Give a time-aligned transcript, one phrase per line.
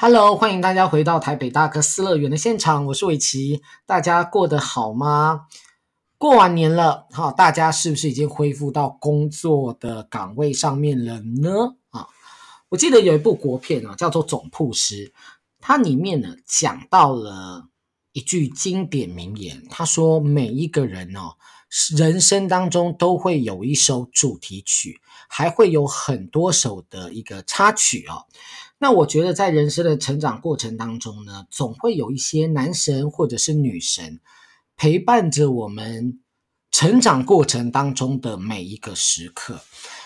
[0.00, 5.46] Hello，欢迎大家回到台北大哥斯乐园的现场，我是伟奇，大家过得好吗？
[6.16, 11.74] 过完年了，哈，大家是不是已经恢复到工作的岗位上面了呢？
[11.90, 12.06] 啊，
[12.68, 15.08] 我记得有一部国片啊，叫做《总铺师》，
[15.58, 17.66] 它里面呢讲到了
[18.12, 21.34] 一句经典名言，他说每一个人哦，
[21.96, 28.26] 人生当中都会有一首主题曲，还会有很多首的一个插曲哦。
[28.78, 34.20] 那我觉得，在人生的成长过程当中呢，总会有一些男神或者是女神
[34.76, 36.20] 陪伴着我们
[36.70, 39.60] 成长过程当中的每一个时刻。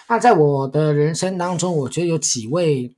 [0.09, 2.97] 那在我的人生当中，我觉得有几位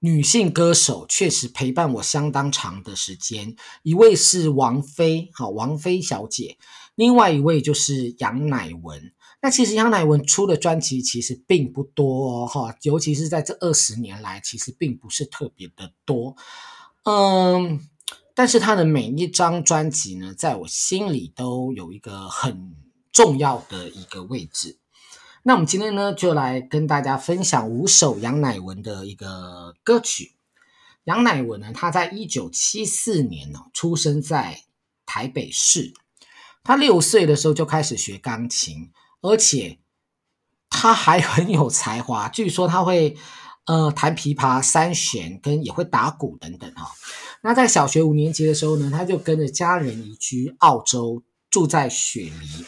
[0.00, 3.56] 女性歌手确实陪伴我相当长的时间。
[3.82, 6.58] 一位是王菲，好，王菲小姐；
[6.94, 9.12] 另外一位就是杨乃文。
[9.44, 16.36] 那其实杨乃文出的专辑其实并不多哦，哈，尤其是在这二十年来，其实并不是特别的多，
[17.02, 17.80] 嗯，
[18.36, 22.76] 但是他的每一张专辑呢，在我心里都有一个很
[23.10, 24.78] 重要的一个位置。
[25.42, 30.36] 那我们今天呢，就来跟大家分享五首杨乃文的一个歌曲。
[31.02, 34.62] 杨乃文呢，他在一九七四年呢，出生在
[35.04, 35.92] 台北市，
[36.62, 38.92] 他六岁的时候就开始学钢琴。
[39.22, 39.78] 而且
[40.68, 43.16] 他还很有才华，据说他会
[43.66, 46.90] 呃弹琵琶、三弦，跟也会打鼓等等哈。
[47.42, 52.66] 那在小学五年级的时候呢，他就跟着家人移居澳洲，住在雪梨。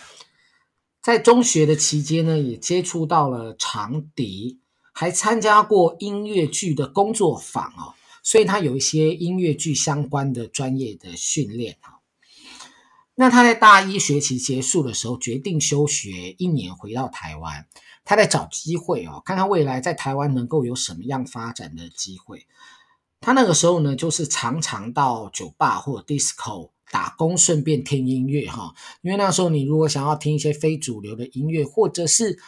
[1.03, 4.61] 在中学的期间呢，也接触到了长笛，
[4.93, 11.94] 还参加过音乐剧的工作坊哦，所以他有一些音乐剧相关的专业的训练哈。
[13.17, 17.67] 那他在大一学期结束的时候，决定休学一年，回到台湾。
[18.05, 22.47] 他在找机会哦，看看未来在台湾能够有什么样发展的机会。
[23.21, 28.75] 他那个时候呢，就是常常到酒吧或者 disco 打工，顺便听音乐哈。
[29.01, 32.39] 因为那时候你如果想要听一些非主流的音乐，或者是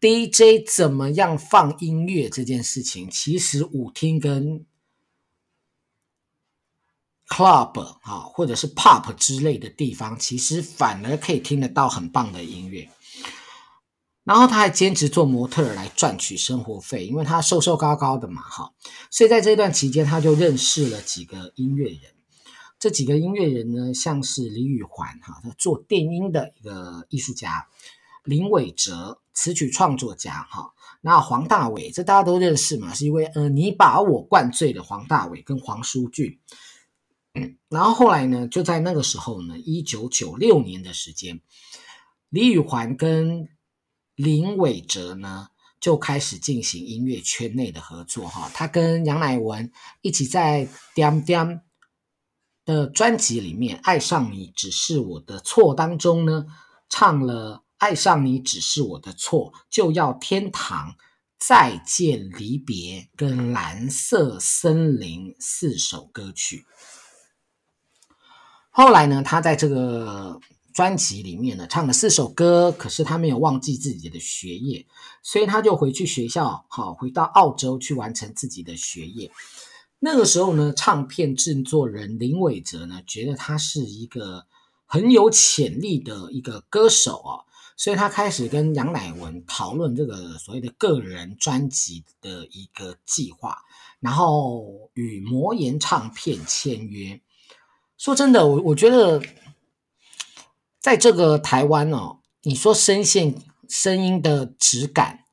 [0.00, 4.64] DJ 怎么样放音乐这件事情，其实舞厅跟
[7.28, 12.88] club 啊，或者是 pop 之类的地方，其实反而可以听得到很棒的音乐。
[14.24, 18.72] 然后他还兼职做模特儿来赚取生活费，因为他瘦瘦高高的嘛，哈。
[19.10, 22.00] 所以在这段期间，他就认识了几个音乐人。
[22.78, 27.48] 这几个音乐人呢，像是李宇环，哈，他做电音的一个艺术家；
[28.24, 30.72] 林伟哲，词曲创作家，哈。
[31.00, 36.38] 那黄大炜，这大家都认识嘛，是一位呃，你把我灌醉的黄大炜跟黄舒骏。
[37.68, 41.40] 然后后来呢，就在那个时候呢，一九九六年的时间，
[42.28, 43.48] 李宇环跟
[44.14, 45.48] 林伟哲呢
[45.80, 48.50] 就开始进行音乐圈内的合作哈。
[48.54, 51.24] 他跟杨乃文一起在《damdamn》
[52.64, 56.46] 的专辑里面，《爱上你只是我的错》当中呢，
[56.88, 60.96] 唱了《爱上你只是我的错》，就要天堂、
[61.38, 66.66] 再见离别跟蓝色森林四首歌曲。
[68.78, 70.38] 后来呢，他在这个
[70.72, 74.86] 专辑里面呢唱了四首歌，可是他没有忘记自己的学业，
[75.20, 79.32] 所以他就回去学校，好，回到澳洲去完成自己的学业。
[79.98, 84.46] 那个时候呢，唱片制作人林伟哲呢觉得他是一个
[84.86, 87.42] 很有潜力的一个歌手哦，
[87.76, 93.58] 所以他开始跟杨乃文讨论这个所谓的个人专辑的一个计划，
[93.98, 97.20] 然后与魔岩唱片签约。
[97.98, 99.20] 说真的，我我觉得，
[100.80, 103.34] 在这个台湾哦，你说声线、
[103.68, 105.24] 声音的质感、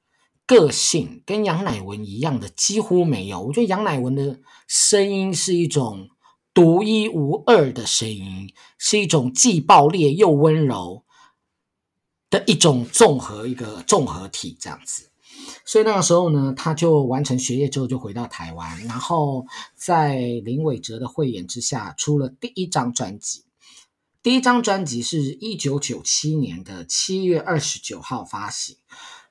[0.47, 3.39] 个性跟杨乃文一样的几乎没有。
[3.39, 6.09] 我觉得杨乃文的声音是一种
[6.55, 11.03] 独一无二的声音，是一种既爆裂又温柔
[12.31, 15.11] 的一种综合一个综合体这样子。
[15.65, 19.45] 所以那个时候呢，他就完成学业之后就回到台湾，然后
[19.75, 23.43] 在林伟哲的慧眼之下出了第一张专辑。
[24.21, 28.77] 第一张专辑是一九九七年的七月二十九号发行，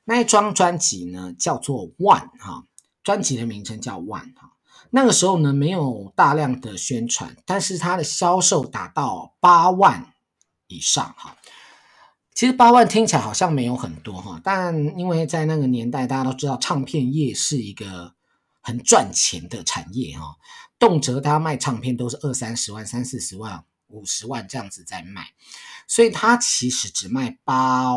[0.04, 2.64] 那一张专辑呢叫做《One》哈，
[3.02, 4.52] 专辑的名称叫《One》哈。
[4.90, 10.14] 那个时候呢没有大量的宣传，但是它的销售达到八万
[10.68, 11.36] 以上哈。
[12.34, 18.12] 其实八万听起来好像没有很多哈，但因为在那个年代，大家都知道唱片业是一个
[18.60, 20.34] 很赚钱的产业哈，
[20.78, 25.28] 动辄他卖唱片都是二三十万、三四十万、五十万这样子在卖，
[25.86, 27.96] 所以他其实只卖八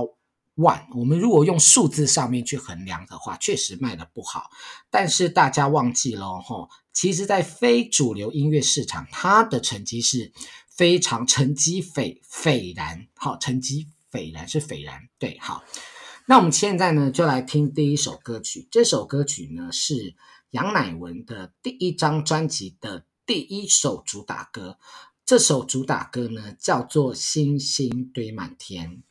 [0.55, 0.87] 万。
[0.95, 4.51] 我们如果用数字上面去衡量的话，确实卖的不好。
[4.91, 10.31] 但是大家忘记了哈，其实，在非主流音乐市场，它的成绩是
[10.69, 13.07] 非常成绩斐斐然。
[13.15, 13.87] 好，成绩
[14.17, 15.63] 斐然是斐然，对，好。
[16.25, 18.67] 那我们现在呢，就来听第一首歌曲。
[18.71, 20.15] 这首歌曲呢，是
[20.49, 24.79] 杨乃文的第一张专辑的第一首主打歌。
[25.23, 29.03] 这首主打歌呢，叫做《星星堆满天》。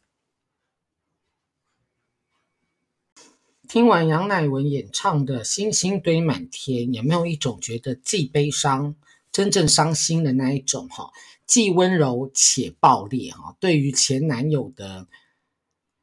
[3.68, 8.96] 听完杨乃文演唱的《星星堆满天》，有没有一种觉得既悲伤、
[9.30, 10.88] 真正伤心的那一种？
[10.88, 11.12] 哈，
[11.46, 13.32] 既温柔且爆裂。
[13.32, 15.06] 哈，对于前男友的。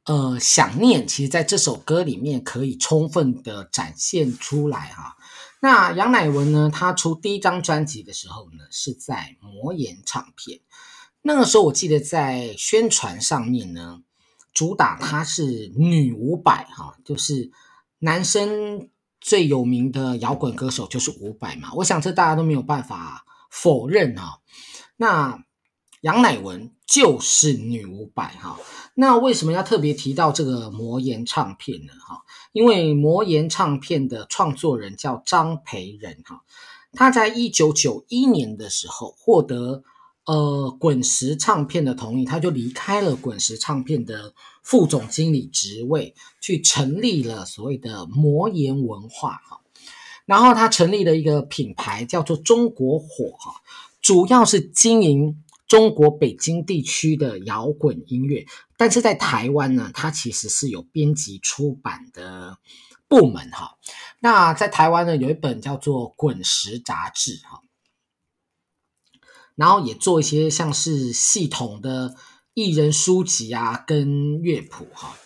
[0.05, 5.15] 呃，想念其实在这首歌里面可以充分的展现出来哈。
[5.61, 10.59] 那杨乃文呢，他出第一张专辑的时候呢，是在魔岩唱片。
[11.21, 14.01] 那个时候我记得在宣传上面呢，
[14.53, 17.53] 主打他是女五百哈，就是
[17.99, 18.89] 男生
[19.21, 21.73] 最有名的摇滚歌手就是伍佰嘛。
[21.75, 24.41] 我想这大家都没有办法否认哈。
[25.03, 25.43] 那
[25.99, 28.57] 杨乃文就是女五百哈。
[28.95, 31.91] 那为什么要特别提到这个魔岩唱片呢？
[32.07, 32.21] 哈，
[32.53, 36.43] 因为魔岩唱片的创作人叫张培仁哈，
[36.93, 39.83] 他在一九九一年的时候获得
[40.25, 49.59] 呃滚石唱片的同意，他就离开了滚石唱片的副总经理职位，去成立了所谓的魔岩文化哈，
[50.25, 53.55] 然后他成立了一个品牌叫做中国火哈，
[54.03, 55.39] 主要是经营。
[55.65, 58.45] 中国北京地区的摇滚音乐，
[58.77, 62.59] 但是在台湾呢，它其实是有编辑出版的
[63.07, 63.77] 部门哈。
[64.19, 67.63] 那在台湾呢，有一本叫做《滚石》杂志哈，
[69.55, 72.13] 然后也做一些像是系统的
[72.53, 75.17] 艺人书籍啊，跟乐谱哈。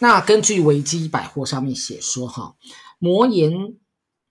[0.00, 2.56] 那根据维基百货上面写说哈，
[2.98, 3.76] 魔岩。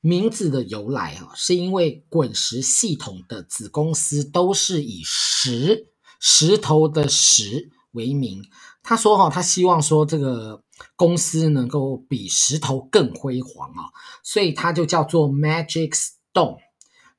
[0.06, 5.88] 名字的由来啊，是因为滚石系统的子公司都是以石
[6.20, 8.44] 石头的石为名。
[8.82, 10.62] 他说哈，他希望说这个
[10.98, 13.88] 公司能够比石头更辉煌啊，
[14.22, 16.58] 所以他就叫做 Magic Stone。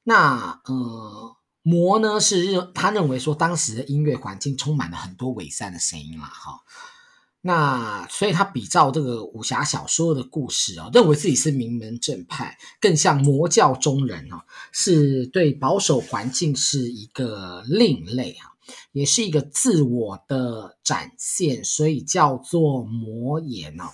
[0.03, 6.61] 那呃，魔呢是认他认为说当时的音乐环境充满了很多伪善的声音嘛，哈。
[7.47, 14.43] 那所以他比照这个武侠小说的故事啊，认为自己是名门正派，更像魔教中人啊，
[14.73, 18.57] 是对保守环境是一个另类啊，
[18.93, 23.85] 也是一个自我的展现，所以叫做魔岩哦。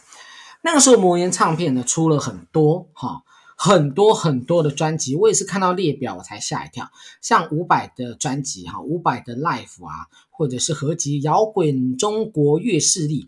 [0.62, 3.24] 那个时候魔岩唱片呢出了很多哈。
[3.62, 6.88] 很多很多的专辑，我也是看到列表我才吓一跳。
[7.20, 13.24] 像伍佰的专辑哈，伍佰的 Life 啊，或者是合集《摇滚中国乐势力》，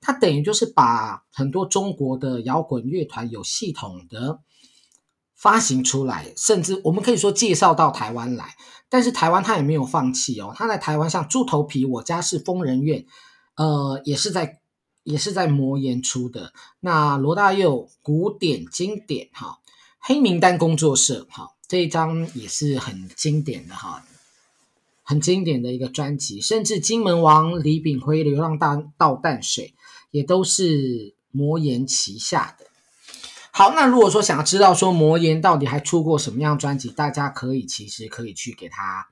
[0.00, 4.38] 它等于就是把很多中国的摇滚乐团有系统的
[5.34, 8.56] 发行出来，甚至我们可以说介绍到台湾来。
[8.88, 13.04] 但是台湾它也没有放弃哦，它在台湾像猪头皮，我家是疯人院，
[13.56, 14.60] 呃，也是在
[15.02, 16.54] 也是在魔岩出的。
[16.80, 19.58] 那罗大佑古典经典哈。
[20.06, 24.04] 黑名单工作室，哈，这一张也是很经典的哈，
[25.02, 29.72] 很经典的一个专辑，甚至金门王李炳辉流浪大到淡水
[30.10, 32.66] 也都是魔岩旗下的。
[33.50, 39.08] 好，那如果说想要知道说魔岩到底还出过什么样专辑，大家可以其实可以去给他。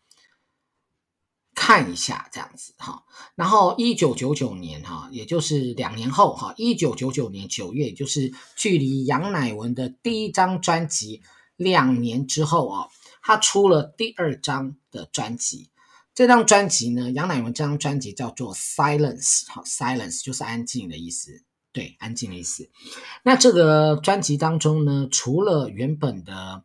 [1.54, 3.04] 看一下这样子哈，
[3.35, 11.23] 然后一九九九年哈，也就是两年后哈，一九九九年九月，就是距离杨乃文的第一张专辑
[11.56, 12.88] 两年之后啊，
[13.23, 15.68] 他出了第二张的专辑。
[16.14, 21.42] 这张专辑呢，杨乃文这张专辑叫做 Silence 哈，Silence 就是安静的意思，
[21.73, 22.71] 对，安静的意思。
[23.23, 26.64] 那这个专辑当中呢，除了原本的。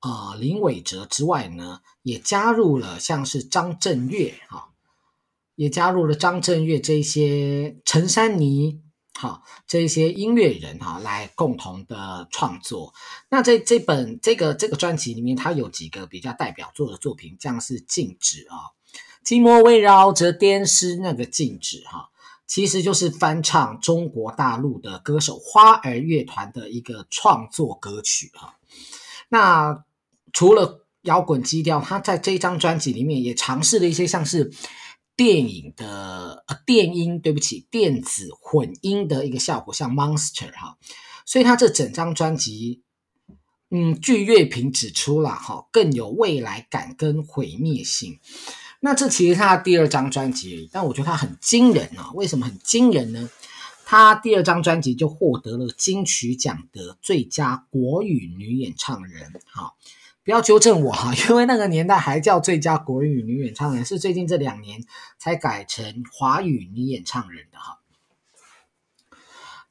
[0.00, 4.70] 啊、林伟哲之外呢，也加入了像是张震岳哈，
[5.54, 8.80] 也加入了张震岳这些陈珊妮
[9.12, 12.94] 哈这些音乐人哈来共同的创作。
[13.28, 18.72] 那这这本这个这个专辑里面，它有几个比较代表作的作品，像是静止啊，
[19.22, 22.08] 寂寞围绕着电视那个静止哈，
[22.46, 28.56] 其实就是翻唱中国大陆的歌手花儿乐团的一个创作歌曲哈。
[29.28, 29.84] 那
[30.32, 34.52] 除了摇滚基调，他在这张专辑里面也尝试了一些像是
[35.16, 40.78] 电影的呃电音，对不起，电子混音的一个效果，像 Monster 哈，
[41.26, 42.82] 所以他这整张专辑，
[43.70, 48.18] 嗯，据乐评指出了哈，更有未来感跟毁灭性。
[48.82, 52.12] 那这其实是他第二张专辑，但我觉得他很惊人啊！
[52.14, 53.28] 为什么很惊人呢？
[53.84, 59.32] 他第二张专辑就获得了金曲奖的最佳国语女演唱人。
[59.44, 59.76] 好，
[60.22, 64.84] 不要纠正我哈， 因为那个年代还叫最佳国语女演唱人，是最近这两年
[65.18, 67.78] 才改成华语女演唱人的哈。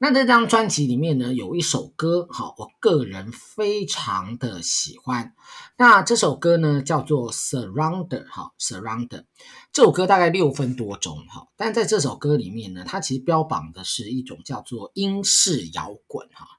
[0.01, 5.33] 那这张专辑里面呢，有一首歌，哈，我个人非常的喜欢。
[5.77, 9.07] 那这首歌呢，叫做《Surrounder》，哈，《Surrounder》
[9.73, 16.58] 这首歌大概六分多钟，哈，但在这首歌里面呢，它其实标榜的是一种叫做英式摇滚，哈。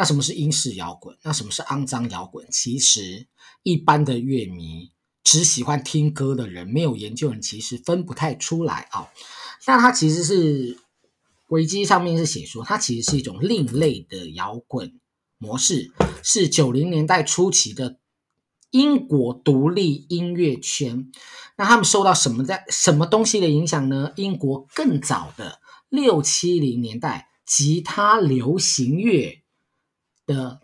[0.00, 1.14] 那什么是英式摇滚？
[1.24, 2.46] 那什么是肮脏摇滚？
[2.50, 3.26] 其实
[3.62, 4.92] 一般的乐迷，
[5.22, 9.10] 只喜欢听歌的人，没有研究人，其实分不太出来啊。
[9.66, 10.78] 那它其实是。
[11.48, 15.00] 维基上面是写说，它其实是一种另类的摇滚
[15.36, 15.90] 模式，
[16.22, 17.98] 是九零年代初期的
[18.70, 21.10] 英国独立音乐圈。
[21.58, 24.12] 那他们受到什么在什么东西的影响呢？
[24.14, 29.39] 英国更早的六七零年代吉他流行乐
[30.30, 30.60] 的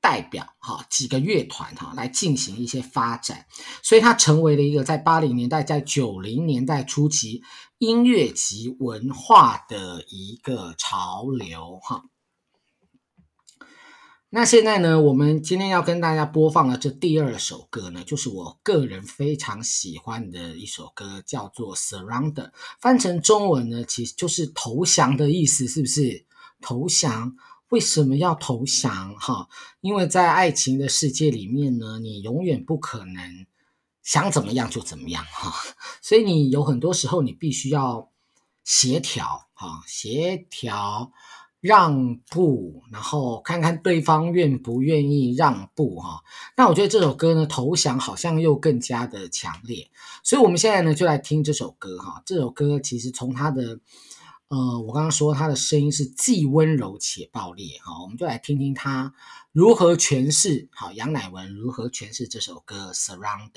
[0.00, 3.46] 代表哈几个乐团哈来进行一些发展，
[3.82, 7.42] 所以它成为了一个在八零年代在九零年代初期。
[7.80, 12.04] 音乐及文化的一个潮流，哈。
[14.28, 22.34] 那现在呢，我们今天要跟大家播放的这第二首歌呢，就是我个人非常喜欢的一首歌，叫做《Surrender》。
[22.82, 26.26] 翻成中文呢，其实就是投降的意思，是不是？
[26.60, 27.34] 投降？
[27.70, 29.14] 为什么要投降？
[29.16, 29.48] 哈，
[29.80, 33.46] 因为在爱情的世界里面呢，你永远不可能。
[34.02, 35.52] 想怎么样就怎么样哈，
[36.00, 38.10] 所以你有很多时候你必须要
[38.64, 41.12] 协调哈，协调
[41.60, 46.22] 让步，然后看看对方愿不愿意让步哈。
[46.56, 49.90] 那我觉得这首歌呢，投降好像又更加的强烈，
[50.24, 52.22] 所以我们现在呢就来听这首歌哈。
[52.24, 53.78] 这首歌其实从它的
[54.50, 59.14] 呃，我刚刚说他的声音是既温柔且爆裂哈，我们就来听听他
[59.52, 63.52] 如何诠释好，杨乃文如何诠释这首歌《Surround》。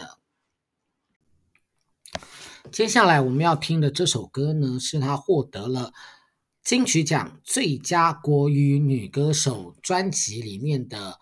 [2.71, 5.93] 接下来我们要听的这首歌呢，是他获得了
[6.63, 11.19] 金曲奖最佳国语女歌手专辑里面的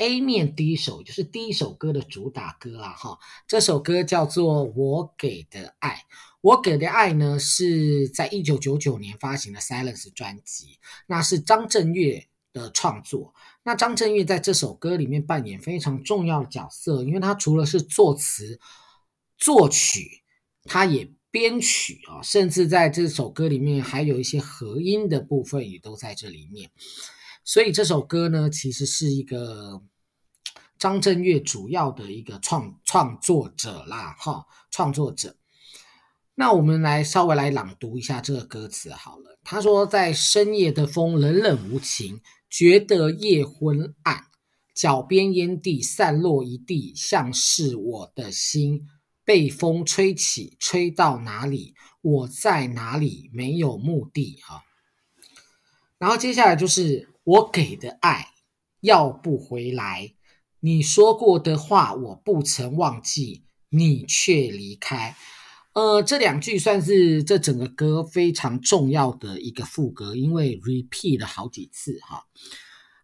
[0.00, 2.88] A 面第一首，就是第一首歌的主打歌啦。
[2.88, 5.90] 哈，这首歌叫做《我给的爱》，
[6.40, 13.34] 我给的爱呢是在一九九九年发行的 Silence 专辑，那是张震岳的创作。
[13.62, 18.58] 那张震岳在这首歌里面扮演非常重要的角色，因为他除了是作词、
[19.36, 20.22] 作曲。
[20.64, 26.70] 他也编曲啊，甚至在这首歌里面还有一些和音的部分也都在这里面，
[27.44, 29.82] 所以这首歌呢，其实是一个
[30.78, 35.36] 张震岳主要的一个创创作者啦，哈，创作者。
[36.34, 39.38] 那我们来稍微来朗读一下这个歌词好了。
[39.44, 44.24] 他说：“在深夜的风冷冷无情，觉得夜昏暗，
[44.74, 48.88] 脚边烟蒂散落一地，像是我的心。”
[49.22, 51.74] 被风吹起，吹到哪里？
[52.00, 53.30] 我在哪里？
[53.32, 54.64] 没有目的啊。
[55.98, 58.26] 然后接下来就是我给的爱
[58.80, 60.14] 要不回来，
[60.58, 65.14] 你说过的话我不曾忘记，你却离开。
[65.72, 72.24] 呃，这两句算是这整个歌非常重要的一个副歌，因为 repeat 了好几次哈。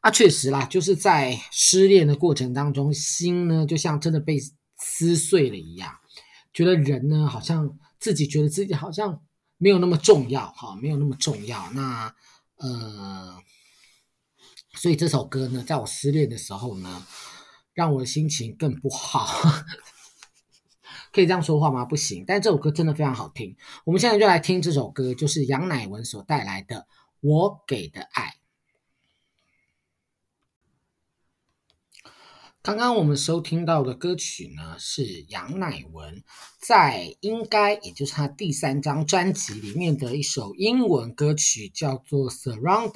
[0.01, 4.41] 啊，确实啦，就是在失恋的过程当中，心呢就像真的被
[4.77, 5.95] 撕碎了一样。
[6.53, 9.23] 觉得人呢，好像自己觉得自己好像
[9.57, 11.71] 没有那么重要，哈，没有那么重要。
[11.75, 12.13] 那
[12.57, 13.37] 呃，
[14.87, 17.05] 所以这首歌呢，在我失恋的时候呢，
[17.75, 19.27] 让我的心情更不好。
[21.13, 21.85] 可以这样说话吗？
[21.85, 22.23] 不行。
[22.25, 23.57] 但这首歌真的非常好听。
[23.85, 26.77] 我们现在就来听这首歌，就是杨乃文所带来的
[27.19, 28.29] 《我给的爱》。
[32.67, 36.25] 刚刚我们收听到的歌曲呢，是杨乃文
[36.59, 42.91] 在应该也就是他第三张专辑里面的一首英文歌曲，叫做《Surrounded》。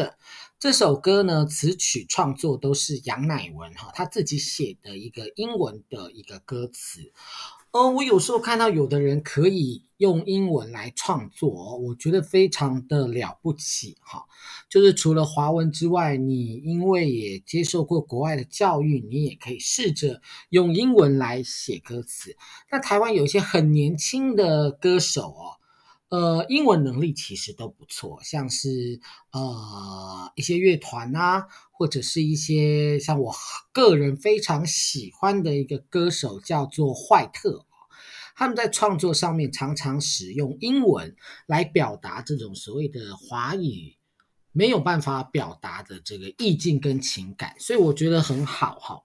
[0.59, 7.13] 这首歌呢，词曲创作都是杨乃文哈，他自己写的一个英文的一个歌词。
[7.73, 14.25] 呃，我有时候看到有的人可以用英文来创作，我觉得非常的了不起哈。
[14.69, 22.37] 就是除了华文之外，你因为也接受过国外的教育，你也可以试着用英文来写歌词。
[22.73, 25.55] 那台湾有一些很年轻的歌手哦，
[26.09, 29.01] 呃，英文能力其实都不错，像是
[29.31, 31.47] 呃一些乐团啊，
[31.81, 33.35] 或者是一些像我
[33.73, 37.65] 个人非常喜欢的一个歌手叫做坏特，
[38.37, 43.97] 他们在创作上面常常使用英文来表达这种所谓的华语
[44.53, 49.01] 没有办法表达的这个意境跟情感，所以我觉得很好哈。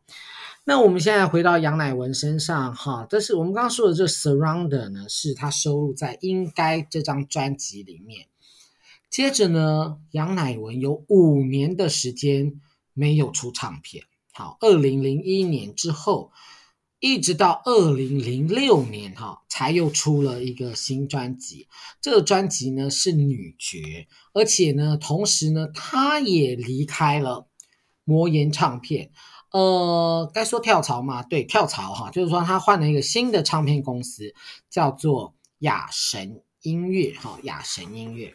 [0.65, 8.27] 那我们现在回到杨乃文身上哈，但是我们刚刚说的这 Surround 呢，是他收录在《应该》这张专辑里面。
[9.07, 12.59] 接着呢，杨乃文有五年的时间
[12.95, 16.31] 没有出唱片，好，二零零一年之后。
[17.01, 21.67] 一直到二零零六年，哈，才又出了一个新专辑。
[22.01, 27.47] 这个专辑呢是女爵，而且呢，同时呢，她也离开了
[28.05, 29.11] 魔岩唱片。
[29.51, 31.21] 呃，该说跳槽吗？
[31.21, 34.33] 对，跳槽哈，就是说她换了一个新的唱片公司，
[34.71, 38.33] 叫做雅神音乐，哈，雅神音乐。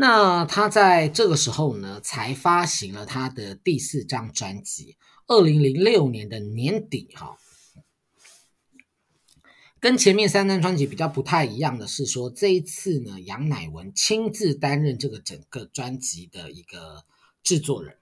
[0.00, 4.96] 那他在这个时候呢，才发行了他的第四张专辑。
[5.26, 7.36] 二零零六年的年底，哈，
[9.80, 17.04] 跟前面三张专辑比较不太一样的是说，这一次呢，杨乃文亲自担任这个整个专辑的一个
[17.42, 17.96] 制作人。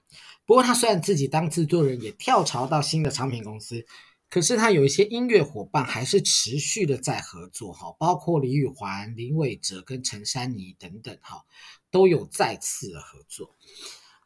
[0.45, 3.83] 不过，他虽然自己当制作人，也跳槽到新的唱片公司，
[4.29, 11.45] 可是他有一些音乐伙伴还是持续的在合作，哈，包括李宇环、林伟哲跟陈珊妮等等，哈，
[11.89, 13.55] 都有再次的合作。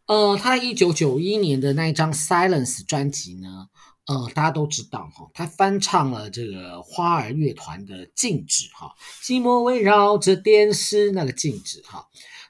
[0.08, 3.70] 呃，他一九九一年的那一张《Silence》专辑呢，
[4.08, 12.08] 呃，大家都知道哈，他翻唱了这个花儿乐团的《静止》哈，寂寞围绕着电视那个静止哈。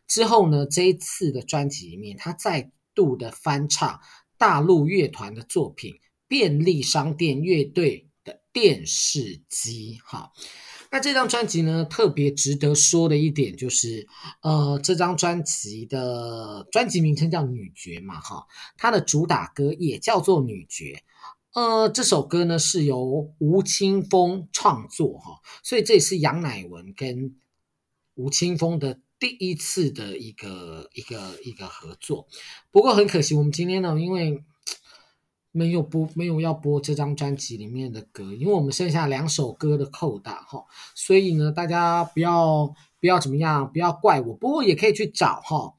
[0.07, 3.99] 之后呢，这一次的专辑里面，他再度的翻唱
[4.37, 5.93] 大陆乐团的作品
[6.31, 10.31] 《便利商店乐队的电视机》哈。
[10.89, 14.07] 那这张专辑呢，特别值得说的一点就是，
[14.41, 18.45] 呃，这张专辑的专辑名称叫《女爵》嘛，哈，
[18.77, 21.03] 它的主打歌也叫做《女爵》，
[21.61, 27.35] 呃，这首歌呢是由吴青峰创作，哈，所以这也是杨乃文跟
[28.15, 32.29] 吴青峰的第一次的一个一个一个合作。
[32.71, 34.41] 不过很可惜，我们今天呢，因为
[35.51, 45.73] 没有播，没有要播这张专辑里面的歌，因为我们剩下两首歌的扣打哈，所以呢，大家不要不要怎么样，不要怪我，不过也可以去找哈。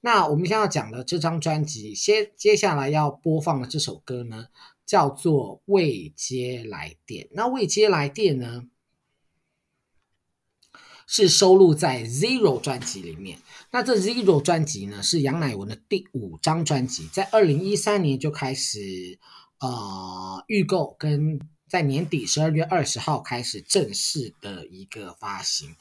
[0.00, 4.46] 那我们现在要讲的这张专辑，先接下来要播放的这首歌呢，
[4.86, 7.26] 叫做《未接来电》。
[7.32, 8.64] 那《未接来电》呢，
[11.12, 13.40] 是收录在 Zero 专辑里面。
[13.72, 19.18] 那这 Zero 专辑呢，是杨乃文的第五张专辑，在二零一三年就开始
[19.58, 25.74] 呃预购，跟在年底十二月二十号开始正式的一个发行。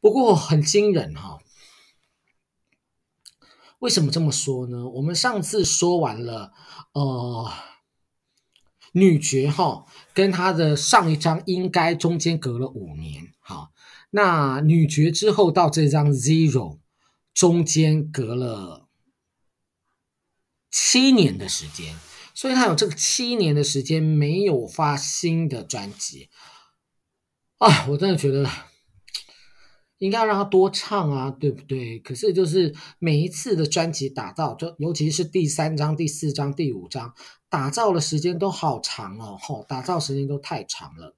[0.00, 1.40] 不过很惊人哈、哦，
[3.80, 4.88] 为什么这么说呢？
[4.88, 6.50] 我们上次说完了
[6.94, 7.52] 呃
[8.92, 13.70] 女爵哈，跟她的上一张应该中间隔了五年哈，
[14.12, 16.78] 那女爵之后到这张 Zero。
[17.34, 18.90] 中间隔了
[20.70, 21.96] 七年的时间，
[22.34, 26.28] 所以他有这个七年的时间没有发新的专辑
[27.56, 27.86] 啊！
[27.88, 28.46] 我真的觉得
[29.96, 31.98] 应该要让他多唱啊，对不对？
[32.00, 37.14] 可是就是每一次的专辑打造，就尤其是第三张、第四张、第五张，
[37.48, 41.16] 打造的时间都好长哦，吼，打造时间都太长了。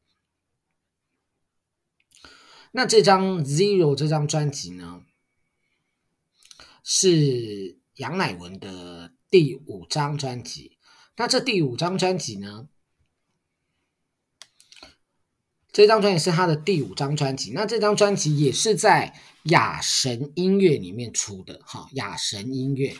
[2.77, 5.03] 那这张 Zero 这张专辑呢？
[6.83, 10.77] 是杨乃文的第五张专辑。
[11.17, 12.69] 那这第五张专辑呢？
[15.71, 17.53] 这张专辑是他的第五张专辑。
[17.53, 22.97] 那这张专辑也是在雅神音乐里面出的，哈，雅神音乐。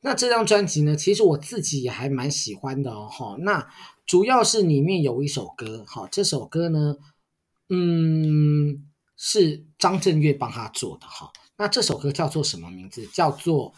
[0.00, 3.36] 那这张专辑呢，其实我自己也还蛮喜欢的哦，哈。
[3.38, 3.70] 那
[4.06, 6.96] 主要是里面有一首歌，哈，这首歌呢，
[7.68, 8.86] 嗯，
[9.26, 11.32] 是张震岳帮他做的，哈。
[11.56, 13.06] 那这首歌叫做什么名字？
[13.06, 13.72] 叫做《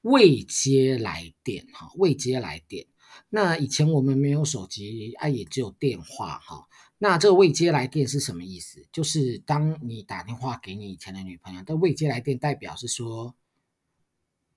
[0.00, 2.84] 未接来电》哈，《未接来电》。
[3.28, 6.66] 那以前我们没有手机，啊，也只有电话哈。
[6.98, 8.84] 那这个“未接来电”是什么意思？
[8.92, 13.36] 就是当你打电话给你以前的女朋友，但“未接来电”代表是说，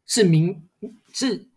[0.07, 0.67] 是明
[1.13, 1.47] 是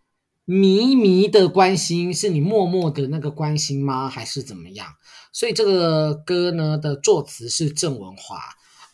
[0.44, 4.06] 迷迷的关心，是你默默的那个关心吗？
[4.10, 4.96] 还是怎么样？
[5.32, 8.38] 所以这个歌呢的作词是郑文华。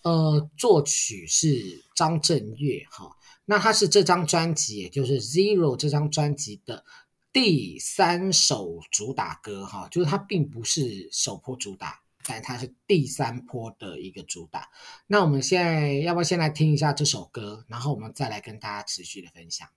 [0.02, 6.84] 呃，作曲是张震岳哈，那他是这张专辑，也就是 Zero 这张专辑的
[7.32, 14.70] 第三首主打歌哈，就是它并不是首波主打，但它是第三波的一个主打。
[15.06, 19.68] 那我们现在要不要先来听一下这首歌，然后我们再来跟大家持续的分享。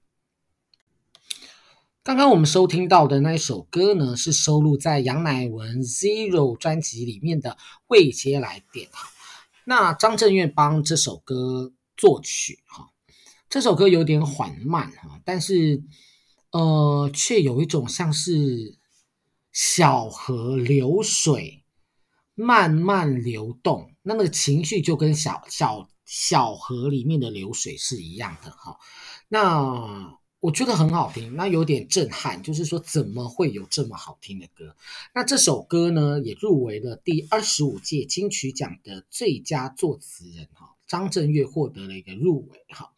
[2.02, 7.52] 刚刚我们收听到的那一首歌呢，是收录在杨乃文 Zero 专辑里面的
[7.88, 9.12] 《未接来电》哈。
[9.66, 12.90] 那张震岳帮这首歌作曲哈，
[13.50, 15.84] 这首歌有点缓慢哈，但是
[16.52, 18.78] 呃，却有一种像是
[19.52, 21.64] 小河流水
[22.36, 28.78] 慢慢流动，那么情绪就跟小小小河里面的流水是一样的哈。
[29.28, 34.76] 那我觉得很好听，那有点震撼，就是说怎么会有这么好听的歌？
[35.16, 42.92] 那这首歌呢，也入围了第二十五届金曲奖的最佳作词人哈，张震岳获得了一个入围哈。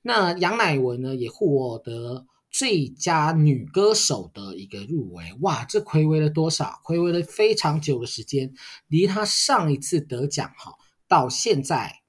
[0.00, 6.80] 那杨乃文呢，也获得最佳女歌手的一个入围，哇，这睽违了多少？
[6.86, 8.54] 睽违了非常久的时间，
[8.88, 12.00] 离他上一次得奖哈，到现在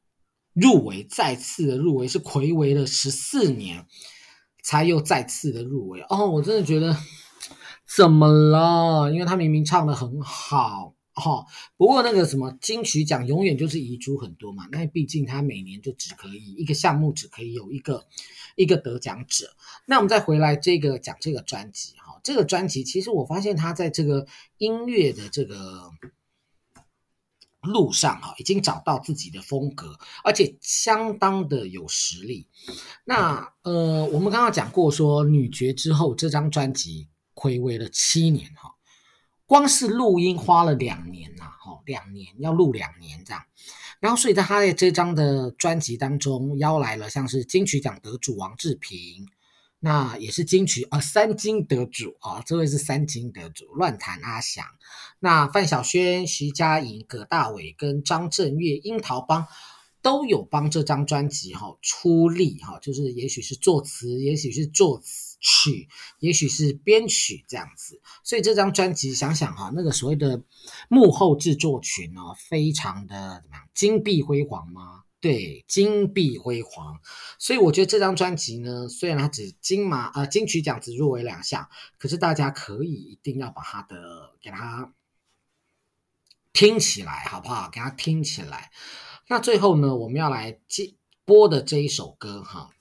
[0.54, 3.86] 入围再次的入围是睽违了十四年。
[4.62, 6.96] 才又再次的入围哦，我真的觉得
[7.86, 9.12] 怎么了？
[9.12, 11.46] 因为他明明唱得很好哦，
[11.78, 18.06] 不过那个什么金曲奖永远就是遗珠很多嘛，那毕竟他每年就只可以一个项目只可以有一个
[18.56, 19.54] 一个得奖者。
[19.86, 24.26] 那我们再回来这个讲这个专辑哈，这个专辑其实我发现他在这个
[24.58, 25.92] 音乐的这个。
[27.62, 32.48] 路上哈，已经找到自己的风格，而且相当的有实力。
[33.06, 38.72] 那呃，我们刚刚讲过说，女爵之后这张专辑睽违了七年哈，
[39.46, 43.44] 光是录音花了两年呐，哈，两年要录两年这样。
[44.00, 49.28] 然后，所以在他的这张的专辑当中，邀来了像是金曲奖得主王志平。
[49.84, 54.64] 那也是金曲啊，三金得主啊，这位是三金得主，乱弹阿翔。
[55.20, 59.48] 那范晓萱、徐佳莹、葛大为跟张震岳、樱桃帮
[60.04, 65.02] 都有帮这张专辑哈出力哈，就是也许是作词，也许是作
[65.40, 65.88] 曲，
[66.20, 68.00] 也许是编曲这样子。
[68.24, 70.44] 所以这张专辑想想哈，那个所谓的
[70.90, 75.06] 幕后制作群呢，非常的怎么样，金碧辉煌吗？
[75.22, 77.00] 对，金碧辉煌，
[77.38, 84.92] 所以我觉得这张专辑呢，虽然它只金马啊金曲奖只入围两项，可是大家可以一定要把它的给它
[86.52, 87.70] 听起来，好不好？
[87.70, 88.72] 给它听起来。
[89.28, 92.72] 那最后呢，我们要来接播的这一首歌哈，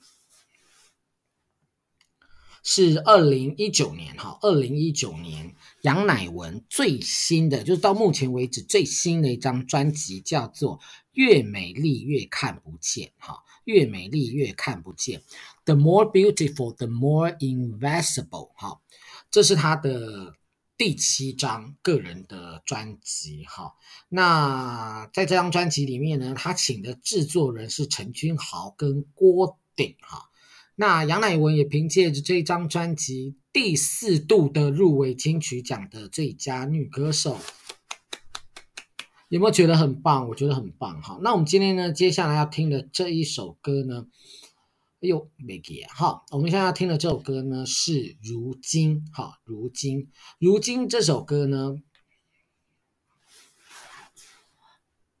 [2.63, 10.79] 是二零一九年哈，二零一九年杨乃文最新的，就是到目前为止最新的一张专辑，叫做。
[11.13, 15.21] 越美丽越看不见，哈，越美丽越看不见。
[15.65, 18.79] The more beautiful, the more invisible，哈，
[19.29, 20.35] 这是他的
[20.77, 23.73] 第七张个人的专辑，哈。
[24.07, 30.29] 那在这张专辑里面呢，他请的制作人是陈君豪跟郭顶，哈。
[30.81, 37.37] 那杨乃文也凭借着这张专辑第四度的入围金曲奖的最佳女歌手。
[39.29, 40.27] 有没有觉得很棒？
[40.27, 41.19] 我觉得很棒哈。
[41.21, 44.07] 那我们今天呢，接下来要听的这一首歌呢，
[45.01, 46.23] 哎呦，没给哈。
[46.31, 47.91] 我们现在要听的这首歌呢是
[48.23, 49.99] 《如今》哈，《如今》
[50.39, 51.75] 《如今》这首歌呢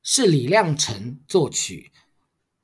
[0.01, 1.91] 是李亮辰作曲，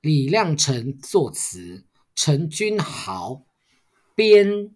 [0.02, 1.86] 李亮辰作词，
[2.18, 3.46] 陈君豪
[4.16, 4.76] 编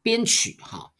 [0.00, 0.92] 编曲哈。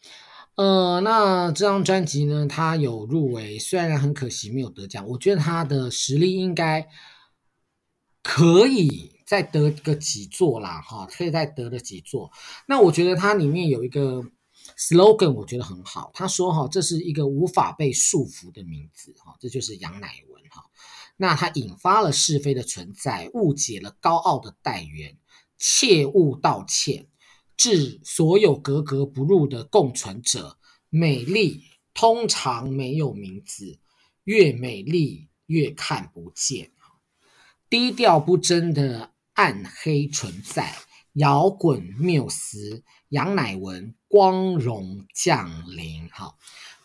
[0.55, 6.87] 呃，那这张专辑呢，他有入围，虽然很可惜没有得奖，我觉得他的实力应该
[8.23, 12.31] 可以再得个几座啦，哈，可以再得个几座。
[12.66, 14.23] 那我觉得它里面有一个
[14.77, 20.64] slogan，我觉得很好，他说哈，这是一个无法被束缚的名字，哈，这就是杨乃文哈。
[21.18, 25.18] 那它引发了是非的存在，误解了高傲的待缘，
[25.59, 27.09] 切勿道歉。
[27.57, 33.81] 致所有格格不入的共存者，美丽通常没有名字，
[34.22, 36.70] 越美丽越看不见。
[37.68, 40.76] 低调不争的暗黑存在，
[41.14, 46.09] 摇滚缪斯，杨乃文光荣降临。
[46.11, 46.37] 哈，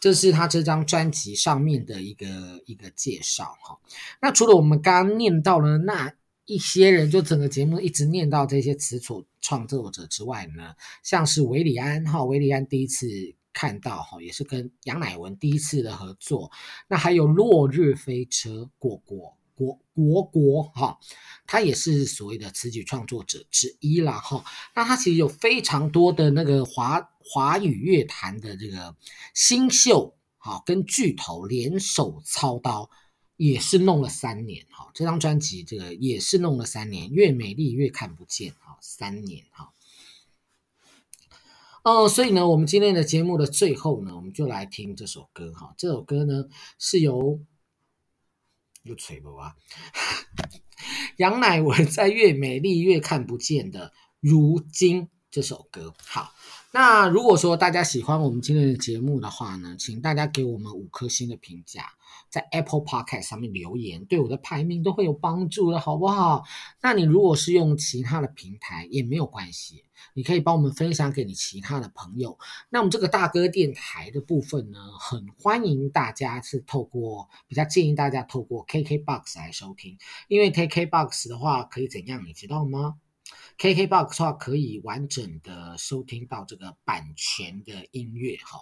[0.04, 2.28] 这是他这张专辑上面的一个
[2.66, 3.56] 一个介绍。
[3.62, 3.80] 哈，
[4.22, 6.14] 那除了我们刚刚念到了那。
[6.46, 13.08] 一些人就整个节目一直念到这些词组创作者之外呢，像是韦礼安哈，韦礼安第一次
[13.54, 16.52] 看到哈，也是跟杨乃文第一次的合作。
[16.90, 21.00] 那还有落日飞车果果果果果哈，
[21.48, 24.44] 他也是所谓的词曲创作者之一啦哈。
[24.76, 28.96] 那他其实有非常多的那个华华语乐坛的这个
[29.34, 32.90] 新秀哈，跟巨头联手操刀。
[33.36, 39.74] 也是弄了三年哈，这张专辑这个也是弄了三年，越美丽越看不见哈，三年哈。
[41.84, 45.74] 哦，所以呢，我们今天的节目的最后呢，我们就来听这首歌哈。
[45.78, 46.46] 这首歌呢
[46.78, 47.44] 是由
[48.84, 49.56] 又吹不啊，
[51.18, 55.92] 杨乃文在《越美丽越看不见的如今》这首歌。
[56.06, 56.32] 好，
[56.72, 61.90] 那如果说大家喜欢我们今天的节目的话呢，请大家给我们五颗星的评价。
[62.30, 66.44] 在 Apple Podcast 上面留言，对我的排名都会有帮助的，好不好？
[66.82, 72.38] 那你如果是用其他的平台也没有关系，你可以帮我们分享给你其他的朋友。
[72.70, 82.96] 那我们这个大哥电台的部分呢，很欢迎大家是透过，比较建议大家透过 KKBOX 来收听，因为 KKBOX 的话可以怎样，你知道吗
[83.58, 88.60] ？KKBOX 的话可以完整的收听到这个版权的音乐，哈。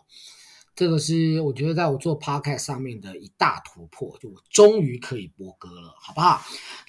[0.74, 6.42] 这个是我觉得在我做 podcast 上面的一大突破，就我终于可以播歌了，好不好？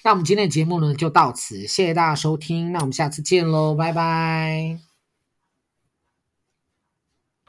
[0.03, 4.92] 那我们今天的节目呢就到此，谢谢大家收听，那我们下次见喽，拜拜。